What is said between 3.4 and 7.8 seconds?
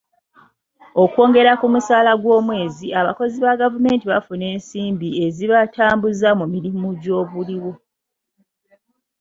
ba gavumenti bafuna ensimbi ezibatambuza mu mirimu gy'obuliwo.